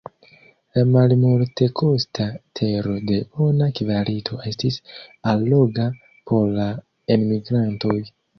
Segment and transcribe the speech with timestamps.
[0.75, 2.25] La malmultekosta
[2.59, 4.81] tero de bona kvalito estis
[5.35, 5.87] alloga
[6.33, 6.67] por la
[7.19, 7.97] enmigrantoj.